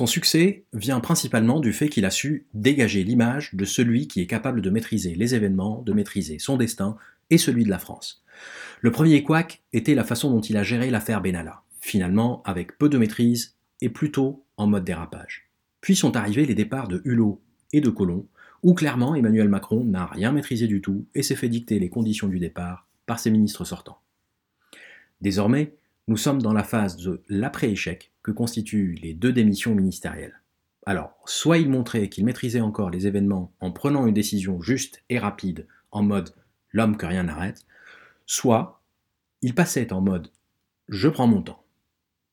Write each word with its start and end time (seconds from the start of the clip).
Son 0.00 0.06
succès 0.06 0.64
vient 0.72 0.98
principalement 0.98 1.60
du 1.60 1.74
fait 1.74 1.90
qu'il 1.90 2.06
a 2.06 2.10
su 2.10 2.46
dégager 2.54 3.04
l'image 3.04 3.54
de 3.54 3.66
celui 3.66 4.08
qui 4.08 4.22
est 4.22 4.26
capable 4.26 4.62
de 4.62 4.70
maîtriser 4.70 5.14
les 5.14 5.34
événements, 5.34 5.82
de 5.82 5.92
maîtriser 5.92 6.38
son 6.38 6.56
destin 6.56 6.96
et 7.28 7.36
celui 7.36 7.64
de 7.64 7.68
la 7.68 7.78
France. 7.78 8.24
Le 8.80 8.92
premier 8.92 9.22
couac 9.22 9.62
était 9.74 9.94
la 9.94 10.04
façon 10.04 10.30
dont 10.30 10.40
il 10.40 10.56
a 10.56 10.62
géré 10.62 10.88
l'affaire 10.88 11.20
Benalla, 11.20 11.64
finalement 11.82 12.42
avec 12.46 12.78
peu 12.78 12.88
de 12.88 12.96
maîtrise 12.96 13.56
et 13.82 13.90
plutôt 13.90 14.42
en 14.56 14.68
mode 14.68 14.84
dérapage. 14.84 15.50
Puis 15.82 15.96
sont 15.96 16.16
arrivés 16.16 16.46
les 16.46 16.54
départs 16.54 16.88
de 16.88 17.02
Hulot 17.04 17.42
et 17.74 17.82
de 17.82 17.90
Colomb, 17.90 18.26
où 18.62 18.72
clairement 18.72 19.14
Emmanuel 19.14 19.50
Macron 19.50 19.84
n'a 19.84 20.06
rien 20.06 20.32
maîtrisé 20.32 20.66
du 20.66 20.80
tout 20.80 21.04
et 21.14 21.22
s'est 21.22 21.36
fait 21.36 21.50
dicter 21.50 21.78
les 21.78 21.90
conditions 21.90 22.28
du 22.28 22.38
départ 22.38 22.88
par 23.04 23.20
ses 23.20 23.30
ministres 23.30 23.66
sortants. 23.66 24.00
Désormais, 25.20 25.74
nous 26.08 26.16
sommes 26.16 26.40
dans 26.40 26.54
la 26.54 26.64
phase 26.64 26.96
de 26.96 27.22
l'après-échec 27.28 28.12
constituent 28.34 28.98
les 29.02 29.14
deux 29.14 29.32
démissions 29.32 29.74
ministérielles. 29.74 30.40
Alors, 30.86 31.14
soit 31.26 31.58
il 31.58 31.68
montrait 31.68 32.08
qu'il 32.08 32.24
maîtrisait 32.24 32.60
encore 32.60 32.90
les 32.90 33.06
événements 33.06 33.52
en 33.60 33.70
prenant 33.70 34.06
une 34.06 34.14
décision 34.14 34.60
juste 34.60 35.02
et 35.08 35.18
rapide, 35.18 35.66
en 35.90 36.02
mode 36.02 36.34
l'homme 36.72 36.96
que 36.96 37.06
rien 37.06 37.24
n'arrête, 37.24 37.66
soit 38.26 38.82
il 39.42 39.54
passait 39.54 39.92
en 39.92 40.00
mode 40.00 40.30
je 40.88 41.08
prends 41.08 41.28
mon 41.28 41.40
temps. 41.40 41.64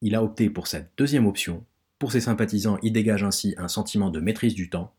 Il 0.01 0.15
a 0.15 0.23
opté 0.23 0.49
pour 0.49 0.65
cette 0.65 0.91
deuxième 0.97 1.27
option. 1.27 1.63
Pour 1.99 2.11
ses 2.11 2.21
sympathisants, 2.21 2.79
il 2.81 2.91
dégage 2.91 3.23
ainsi 3.23 3.53
un 3.57 3.67
sentiment 3.67 4.09
de 4.09 4.19
maîtrise 4.19 4.55
du 4.55 4.69
temps. 4.69 4.95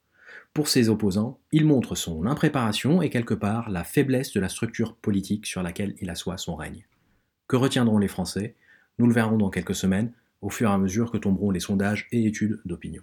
Pour 0.54 0.68
ses 0.68 0.88
opposants, 0.88 1.40
il 1.50 1.64
montre 1.64 1.96
son 1.96 2.26
impréparation 2.26 3.02
et 3.02 3.10
quelque 3.10 3.34
part 3.34 3.68
la 3.68 3.82
faiblesse 3.82 4.32
de 4.32 4.40
la 4.40 4.48
structure 4.48 4.94
politique 4.94 5.46
sur 5.46 5.62
laquelle 5.62 5.96
il 6.00 6.10
assoit 6.10 6.38
son 6.38 6.54
règne. 6.54 6.86
Que 7.48 7.56
retiendront 7.56 7.98
les 7.98 8.08
Français? 8.08 8.54
Nous 8.98 9.06
le 9.06 9.12
verrons 9.12 9.38
dans 9.38 9.50
quelques 9.50 9.74
semaines, 9.74 10.12
au 10.42 10.50
fur 10.50 10.70
et 10.70 10.72
à 10.72 10.78
mesure 10.78 11.10
que 11.10 11.18
tomberont 11.18 11.50
les 11.50 11.60
sondages 11.60 12.06
et 12.12 12.26
études 12.26 12.60
d'opinion. 12.64 13.02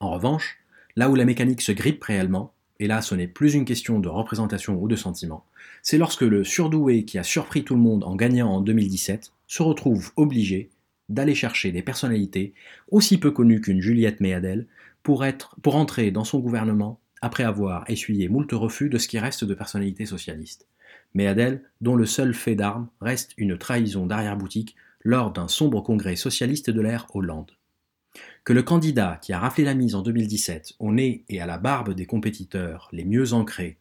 En 0.00 0.10
revanche, 0.10 0.58
là 0.96 1.10
où 1.10 1.14
la 1.14 1.24
mécanique 1.24 1.62
se 1.62 1.72
grippe 1.72 2.04
réellement, 2.04 2.52
et 2.80 2.86
là 2.86 3.02
ce 3.02 3.14
n'est 3.14 3.28
plus 3.28 3.54
une 3.54 3.64
question 3.64 3.98
de 3.98 4.08
représentation 4.08 4.80
ou 4.80 4.88
de 4.88 4.96
sentiment, 4.96 5.44
c'est 5.82 5.98
lorsque 5.98 6.22
le 6.22 6.44
surdoué 6.44 7.04
qui 7.04 7.18
a 7.18 7.22
surpris 7.22 7.64
tout 7.64 7.74
le 7.74 7.80
monde 7.80 8.04
en 8.04 8.14
gagnant 8.14 8.50
en 8.50 8.60
2017 8.60 9.32
se 9.46 9.62
retrouve 9.62 10.12
obligé 10.16 10.70
d'aller 11.08 11.34
chercher 11.34 11.72
des 11.72 11.82
personnalités 11.82 12.52
aussi 12.90 13.18
peu 13.18 13.30
connues 13.30 13.60
qu'une 13.60 13.80
Juliette 13.80 14.20
Méadel 14.20 14.66
pour, 15.02 15.24
être, 15.24 15.56
pour 15.62 15.76
entrer 15.76 16.10
dans 16.10 16.24
son 16.24 16.38
gouvernement 16.38 17.00
après 17.22 17.44
avoir 17.44 17.88
essuyé 17.88 18.28
moult 18.28 18.52
refus 18.52 18.88
de 18.88 18.98
ce 18.98 19.08
qui 19.08 19.18
reste 19.18 19.44
de 19.44 19.54
personnalités 19.54 20.06
socialistes. 20.06 20.66
Méadel, 21.14 21.62
dont 21.80 21.96
le 21.96 22.06
seul 22.06 22.34
fait 22.34 22.54
d'armes 22.54 22.88
reste 23.00 23.32
une 23.38 23.56
trahison 23.56 24.06
d'arrière-boutique 24.06 24.76
lors 25.04 25.32
d'un 25.32 25.48
sombre 25.48 25.82
congrès 25.82 26.16
socialiste 26.16 26.70
de 26.70 26.80
l'ère 26.80 27.06
Hollande. 27.14 27.52
Que 28.44 28.52
le 28.52 28.62
candidat 28.62 29.18
qui 29.22 29.32
a 29.32 29.38
raflé 29.38 29.64
la 29.64 29.74
mise 29.74 29.94
en 29.94 30.02
2017 30.02 30.74
au 30.78 30.92
nez 30.92 31.24
et 31.28 31.40
à 31.40 31.46
la 31.46 31.58
barbe 31.58 31.94
des 31.94 32.06
compétiteurs 32.06 32.88
les 32.92 33.04
mieux 33.04 33.32
ancrés, 33.32 33.78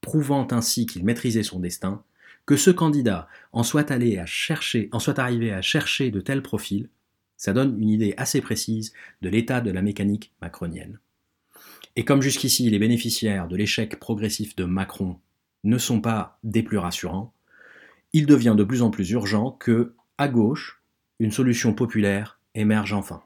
prouvant 0.00 0.46
ainsi 0.50 0.86
qu'il 0.86 1.04
maîtrisait 1.04 1.42
son 1.42 1.60
destin, 1.60 2.02
que 2.46 2.56
ce 2.56 2.70
candidat 2.70 3.28
en 3.52 3.62
soit 3.62 3.90
allé 3.90 4.20
chercher, 4.26 4.88
en 4.92 4.98
soit 4.98 5.18
arrivé 5.18 5.52
à 5.52 5.62
chercher 5.62 6.10
de 6.10 6.20
tels 6.20 6.42
profils, 6.42 6.88
ça 7.36 7.52
donne 7.52 7.80
une 7.80 7.88
idée 7.88 8.14
assez 8.16 8.40
précise 8.40 8.92
de 9.22 9.28
l'état 9.28 9.60
de 9.60 9.70
la 9.70 9.82
mécanique 9.82 10.32
macronienne. 10.42 10.98
Et 11.96 12.04
comme 12.04 12.22
jusqu'ici 12.22 12.68
les 12.70 12.78
bénéficiaires 12.78 13.48
de 13.48 13.56
l'échec 13.56 13.98
progressif 13.98 14.56
de 14.56 14.64
Macron 14.64 15.18
ne 15.64 15.78
sont 15.78 16.00
pas 16.00 16.38
des 16.44 16.62
plus 16.62 16.78
rassurants, 16.78 17.32
il 18.12 18.26
devient 18.26 18.54
de 18.56 18.64
plus 18.64 18.82
en 18.82 18.90
plus 18.90 19.10
urgent 19.10 19.52
que, 19.52 19.94
à 20.20 20.28
gauche, 20.28 20.82
une 21.18 21.32
solution 21.32 21.72
populaire 21.72 22.40
émerge 22.54 22.92
enfin. 22.92 23.22